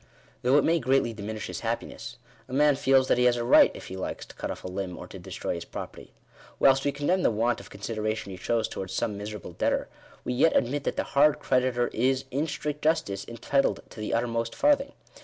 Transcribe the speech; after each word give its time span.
Though 0.41 0.57
it 0.57 0.63
may 0.63 0.79
greatly 0.79 1.13
diminish 1.13 1.47
hte 1.47 1.59
happiness, 1.59 2.17
a 2.49 2.53
man 2.53 2.75
feels 2.75 3.07
that 3.07 3.19
he 3.19 3.25
has 3.25 3.37
a 3.37 3.43
right, 3.43 3.69
if 3.75 3.85
he 3.85 3.95
likes, 3.95 4.25
to 4.25 4.35
cut 4.35 4.49
off 4.49 4.63
a 4.63 4.67
limb, 4.67 4.97
or 4.97 5.05
to 5.05 5.19
destroy 5.19 5.53
his 5.53 5.63
property. 5.63 6.11
Whilst 6.57 6.83
we 6.85 6.91
condemn 6.91 7.21
the 7.21 7.29
want 7.29 7.59
of 7.59 7.69
consideration 7.69 8.31
he 8.31 8.37
shows 8.37 8.67
towards 8.67 8.93
some 8.95 9.15
miserable 9.15 9.51
debtor, 9.51 9.89
we 10.23 10.33
yet 10.33 10.55
admit 10.57 10.85
that 10.85 10.95
the 10.97 11.03
hard 11.03 11.37
creditor 11.37 11.89
is, 11.89 12.25
in 12.31 12.47
strict 12.47 12.81
justice, 12.83 13.27
entitled 13.27 13.81
to 13.91 13.99
the 13.99 14.11
uttermost 14.11 14.55
farthing. 14.55 14.93